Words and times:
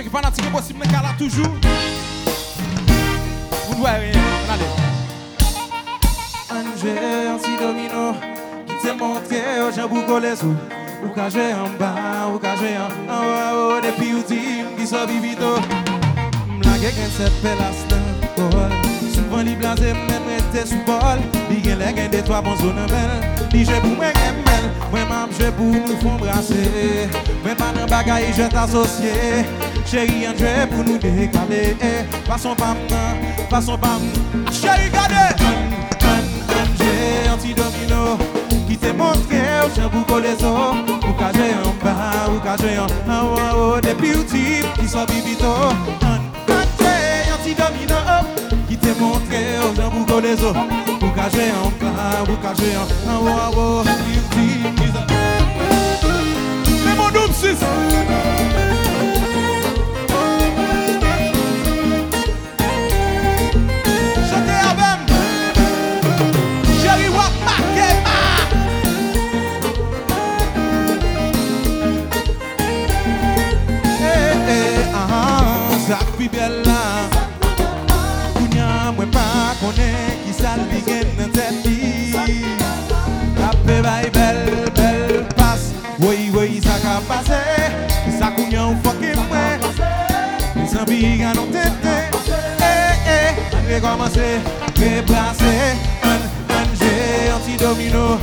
Ceux 0.00 0.04
qui 0.04 0.12
fanatiques 0.12 0.46
est 0.46 0.50
possible, 0.50 0.78
mais 0.82 0.90
là 0.90 1.12
toujours. 1.18 1.44
Vous 3.68 3.74
ne 3.74 3.80
voyez 3.80 3.98
rien. 3.98 4.22
Allez. 4.50 4.64
Anje 6.48 6.94
anti-domino 7.28 8.14
Ki 8.66 8.78
te 8.80 8.94
montre 8.96 9.42
yo 9.58 9.66
jan 9.76 9.90
pou 9.92 10.00
kole 10.08 10.32
sou 10.40 10.56
Ou 11.04 11.12
ka 11.12 11.28
jwe 11.28 11.50
an 11.52 11.76
ba, 11.76 11.92
ou 12.32 12.40
ka 12.40 12.54
jwe 12.56 12.72
an 12.80 12.96
An 13.12 13.26
wa 13.28 13.44
ou 13.58 13.82
depi 13.84 14.14
ou 14.16 14.24
tim 14.24 14.72
ki 14.78 14.88
so 14.88 15.04
bibito 15.10 15.52
Mlage 16.48 16.94
gen 16.96 17.12
set 17.18 17.36
pelas 17.44 17.84
nan 17.92 18.08
kol 18.38 18.72
Souvan 19.12 19.44
li 19.50 19.58
blaze 19.60 19.92
mnen 20.00 20.24
mwete 20.24 20.64
sou 20.72 20.80
bol 20.88 21.20
Li 21.52 21.60
gen 21.66 21.76
le 21.84 21.92
gen 21.98 22.08
de 22.16 22.24
twa 22.24 22.40
bon 22.40 22.56
zon 22.64 22.80
mel 22.88 23.14
Li 23.52 23.66
jwe 23.68 23.84
pou 23.84 24.00
mwen 24.00 24.16
gen 24.16 24.40
mel 24.48 24.70
Mwen 25.30 25.38
mam 25.38 25.38
jwe 25.38 25.50
pou 25.56 25.70
nou 25.86 25.96
fon 26.00 26.16
brase 26.18 27.08
Mwen 27.44 27.56
pa 27.56 27.70
nan 27.72 27.88
bagay 27.88 28.32
jwe 28.34 28.48
t'asosye 28.50 29.44
Chéri 29.86 30.26
an 30.26 30.34
jwe 30.38 30.66
pou 30.70 30.82
nou 30.82 30.98
dekale 30.98 31.76
Pason 32.26 32.56
pam 32.56 32.76
nan, 32.90 33.16
pason 33.50 33.78
pam 33.78 34.02
Chéri 34.50 34.90
gade! 34.90 35.26
An, 35.46 35.70
an, 36.10 36.26
anje 36.62 36.94
anti-domino 37.30 38.18
Ki 38.66 38.76
te 38.76 38.92
montre 38.92 39.42
ou 39.64 39.70
jan 39.76 39.90
pou 39.92 40.02
kole 40.08 40.34
zo 40.40 40.50
Ou 40.98 41.14
ka 41.18 41.30
jwe 41.36 41.52
an 41.54 41.78
ba, 41.84 41.94
ou 42.32 42.42
ka 42.42 42.56
jwe 42.58 42.74
an 42.82 42.90
An 43.06 43.30
wa 43.30 43.46
ou 43.54 43.80
depi 43.86 44.14
ou 44.16 44.26
tip 44.26 44.66
ki 44.80 44.90
so 44.90 45.06
bibito 45.10 45.54
An, 46.10 46.26
anje 46.58 46.96
anti-domino 47.36 48.02
Ki 48.66 48.80
te 48.82 48.98
montre 48.98 49.46
ou 49.62 49.74
jan 49.78 49.94
pou 49.94 50.10
kole 50.10 50.34
zo 50.42 50.54
Ou 50.98 51.14
ka 51.14 51.30
jwe 51.30 51.50
an 51.54 51.80
ba, 51.82 52.12
ou 52.26 52.38
An 53.10 53.26
wa 53.28 53.50
ou 53.54 54.79
6. 57.40 57.56
Chantez 64.28 64.60
avec. 64.70 65.00
Eh, 74.02 74.34
eh, 74.48 74.94
ah, 74.94 75.06
ah, 75.10 75.78
sak 75.88 76.69
San 90.90 90.98
bi 90.98 91.18
ganon 91.18 91.46
tete. 91.52 92.10
Eh, 93.06 93.34
an 93.56 93.64
rekomanse 93.66 94.40
Replase 94.76 95.76
An, 96.02 96.20
anje, 96.48 97.30
anti-domino 97.34 98.18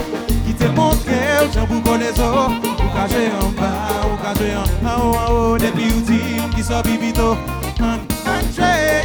Ki 0.46 0.54
te 0.54 0.68
montre 0.76 1.18
ou 1.44 1.52
jan 1.54 1.68
pou 1.68 1.82
kole 1.82 2.12
zo 2.16 2.28
Ou 2.28 2.50
an 2.50 3.08
ou 3.40 3.54
an 3.56 4.68
An 4.84 5.02
ou 5.02 5.16
an 5.16 5.32
ou, 5.32 5.58
depi 5.58 5.88
ou 5.94 6.02
tim 6.08 6.50
ki 6.56 6.64
so 6.64 6.82
bibito 6.84 7.38
An, 7.80 8.04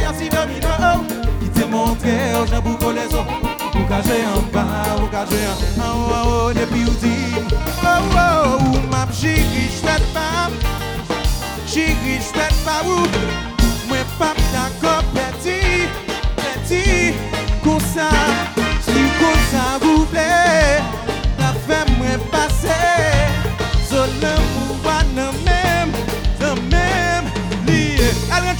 anti-domino 0.09 0.93
Ki 1.39 1.49
te 1.55 1.65
montre 1.71 2.17
ou 2.41 2.45
jan 2.47 2.63
pou 2.63 2.75
kole 2.83 3.07
zo 3.11 3.23
Ou 3.23 3.87
ka 3.87 4.03
jwe 4.03 4.23
an 4.27 4.51
ba, 4.51 4.67
ou 4.99 5.07
ka 5.13 5.23
jwe 5.29 5.45
an 5.47 5.63
An 5.79 5.95
ou 5.95 6.13
an 6.19 6.27
ou, 6.27 7.32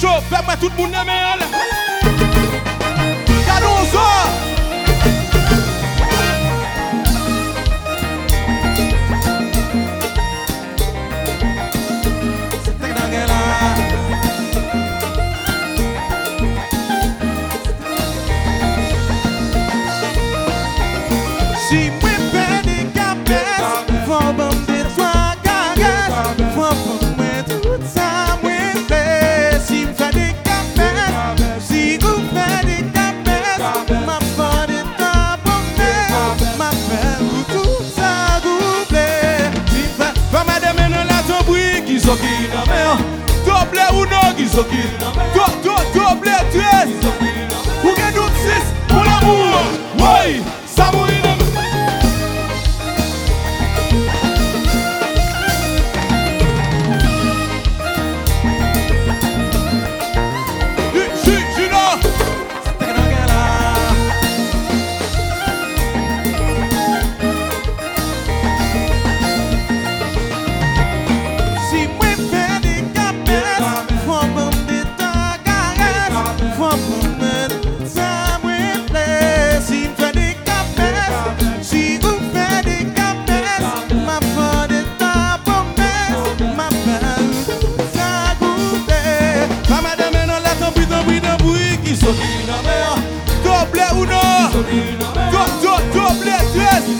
Rencho, 0.03 0.21
fais-moi 0.29 0.55
tout 0.59 0.69
le 0.69 0.75
monde 0.75 0.93
aimer 0.93 1.13
elle. 1.33 1.52
Ou 44.35 45.35
non 45.35 45.52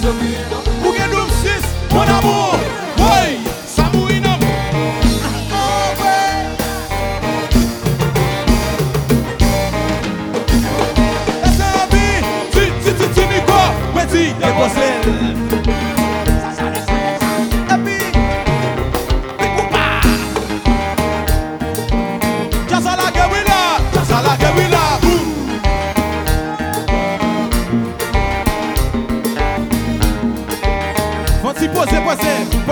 Mougen 0.04 1.10
doum 1.12 1.30
sis, 1.42 1.64
moun 1.94 2.10
amou 2.10 2.60
Woy, 2.98 3.38
sa 3.66 3.84
mou 3.94 4.10
inom. 4.10 4.38
E 11.42 11.50
se 11.56 11.64
api, 11.84 12.06
ti 12.52 12.66
ti 12.84 12.92
ti 13.00 13.08
ti 13.16 13.22
mi 13.32 13.40
kwa. 13.48 13.64
Mwen 13.94 14.08
ti 14.08 14.34
dekosel 14.42 15.43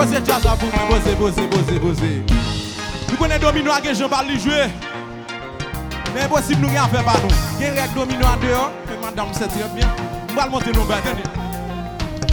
pose, 0.02 0.14
pose 0.14 0.26
jazz 0.26 0.42
pou 0.58 0.66
mwen 0.66 0.88
Pose, 0.88 1.16
pose, 1.16 1.48
pose, 1.48 1.78
pose 1.80 2.10
Nou 3.08 3.18
konen 3.18 3.40
domino 3.40 3.72
a 3.72 3.80
gen 3.84 3.94
jen 3.94 4.08
bal 4.10 4.26
li 4.26 4.38
jwe. 4.40 4.66
Men 6.14 6.28
posib 6.32 6.60
nou 6.62 6.72
gen 6.72 6.90
fè 6.92 7.02
pa 7.06 7.14
nou 7.20 7.42
Gen 7.60 7.76
rek 7.76 7.94
domino 7.96 8.26
an 8.28 8.40
deyon 8.42 8.74
Fè 8.88 8.98
madame 9.02 9.34
se 9.34 9.48
bien. 9.74 9.88
Mbal 10.32 10.50
monte 10.50 10.72
nou. 10.72 10.86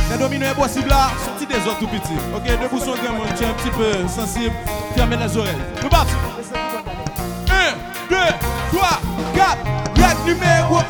Men 0.09 0.17
domino 0.19 0.45
e 0.45 0.53
posib 0.55 0.87
la 0.87 1.09
Sorti 1.25 1.45
des 1.45 1.67
autres 1.67 1.79
tout 1.79 1.87
petit. 1.87 2.17
Ok, 2.35 2.45
debout 2.45 2.79
son 2.79 2.95
gen 2.95 3.53
peu 3.77 4.07
sensible. 4.07 4.55
Fermez 4.95 5.17
les 5.17 5.37
oreilles. 5.37 5.55
Nou 5.81 5.89
bat. 5.89 6.07
1, 7.49 7.75
2, 8.09 8.15
3, 8.73 8.89
4. 9.35 9.57
Règle 9.95 10.33
numéro 10.33 10.77
1. 10.77 10.83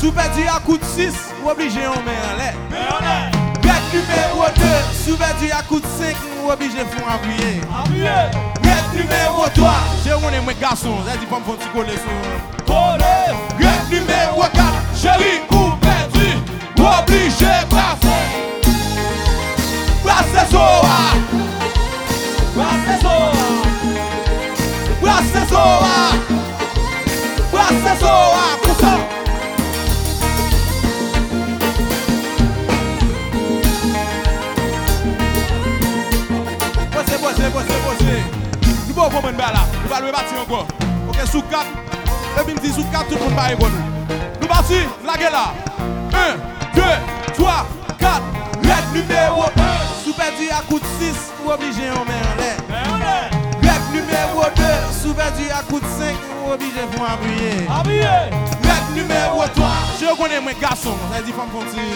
Sou 0.00 0.12
pe 0.12 0.26
di 0.34 0.48
a 0.48 0.58
kout 0.64 0.82
6 0.96 1.14
Ou 1.44 1.50
oblige 1.50 1.80
yon 1.84 2.02
men 2.04 3.33
numéro 3.94 4.44
2, 4.56 4.62
sous-verdu 5.04 5.50
à 5.52 5.62
coup 5.62 5.78
de 5.78 5.86
5, 5.86 6.16
nous 6.42 6.50
obligés 6.50 6.78
de 6.78 6.88
faire 6.88 7.08
appuyer. 7.08 7.60
Règle 8.62 9.02
numéro 9.02 9.46
3, 9.54 9.72
j'ai 10.04 10.10
un 10.12 10.42
mes 10.42 10.54
garçons, 10.54 10.96
j'ai 11.06 11.18
dit 11.18 11.26
pas 11.26 11.38
me 11.38 11.44
faire 11.44 11.54
petit 11.56 11.68
coller 11.68 11.92
sur. 11.92 12.64
Collez. 12.66 13.34
Règle 13.58 14.00
numéro 14.00 14.42
4, 14.42 14.54
chérie 15.00 15.40
ou 15.50 15.76
perdu, 15.76 16.28
obligé 16.76 17.54
passer. 17.70 18.22
Passer 20.04 20.50
Zoa. 20.50 20.98
passer 22.56 23.03
bose, 37.50 37.66
bose, 37.66 37.80
bose. 37.84 38.44
Nou 38.86 38.94
bo 38.94 39.08
pou 39.10 39.22
mwen 39.22 39.36
ba 39.36 39.50
nou. 39.52 40.66
Ok, 41.08 41.18
sou 41.30 41.42
kat, 41.50 41.66
e 42.38 42.44
bin 42.46 42.58
di 42.62 42.72
sou 42.72 42.84
kat, 42.92 43.08
tout 43.08 43.20
moun 43.20 43.34
ba 43.34 43.50
e 43.52 43.56
konou. 43.56 43.82
Nou 44.40 44.48
bati, 44.48 44.80
lage 45.04 45.30
la. 45.30 45.52
1, 46.14 46.38
2, 46.74 46.82
3, 47.36 47.66
4, 47.98 48.22
red 48.62 48.84
numéro 48.94 49.48
1. 49.56 49.64
Sou 50.04 50.14
perdi 50.14 50.50
a 50.50 50.62
kout 50.68 50.84
6, 50.98 51.32
ou 51.44 51.52
oblige 51.52 51.84
yon 51.86 52.06
men 52.08 52.22
an. 52.30 52.44
Red 53.64 53.82
numéro 53.92 54.46
2, 54.56 54.70
sou 55.02 55.14
perdi 55.14 55.50
a 55.50 55.62
kout 55.70 55.84
5, 55.98 56.28
ou 56.44 56.54
oblige 56.54 56.86
pou 56.94 57.06
abouye. 57.06 57.66
Abouye! 57.68 58.14
Red 58.64 58.94
numéro 58.96 59.48
3, 59.58 59.72
che 59.98 60.14
konen 60.16 60.46
mwen 60.46 60.56
gason, 60.60 60.96
sa 61.10 61.22
di 61.22 61.32
fam 61.32 61.50
konti. 61.50 61.90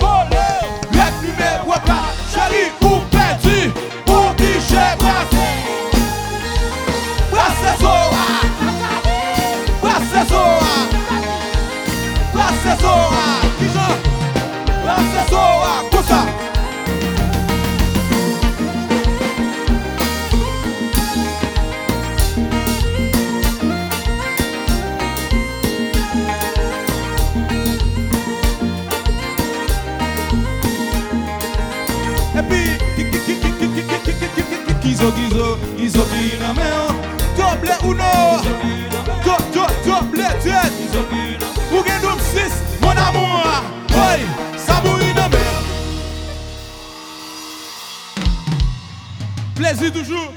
Olè! 0.00 0.48
Red 0.96 1.14
numéro 1.22 1.78
4, 1.84 2.02
chalip! 2.32 2.83
Brasser 12.64 12.80
Zoa. 12.80 13.44
Dijon. 13.60 13.92
Kizo, 34.80 35.12
Plaisir 49.64 49.92
toujours. 49.94 50.32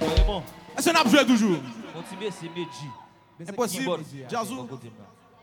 Vraiment, 0.00 0.42
Est-ce 0.76 0.90
qu'on 0.90 0.96
a 1.00 1.08
joué 1.08 1.24
toujours? 1.24 1.58
continuez, 1.94 2.30
c'est 2.32 2.48
Medji. 2.48 3.48
Impossible. 3.48 3.92
Jazou. 4.28 4.68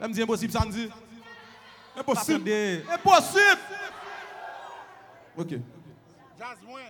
Elle 0.02 0.08
me 0.10 0.14
dit 0.14 0.22
impossible, 0.22 0.52
ça 0.52 0.66
me 0.66 0.72
dit. 0.72 0.90
Impossible. 1.98 2.52
Impossible. 2.94 3.60
Ok. 5.38 5.48
Jazz 6.38 6.58
moins. 6.68 6.82